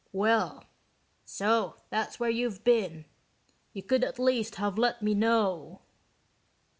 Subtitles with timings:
[0.13, 0.63] "Well.
[1.25, 3.05] So that's where you've been.
[3.71, 5.81] You could at least have let me know."